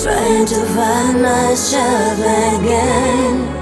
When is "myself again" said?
1.22-3.52